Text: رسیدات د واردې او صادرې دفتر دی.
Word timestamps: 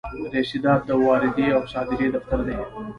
رسیدات 0.37 0.81
د 0.89 0.91
واردې 1.05 1.47
او 1.55 1.61
صادرې 1.73 2.07
دفتر 2.15 2.39
دی. 2.47 2.57